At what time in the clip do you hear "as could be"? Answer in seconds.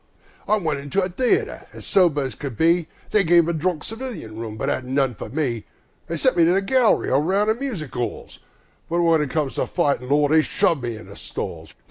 2.23-2.87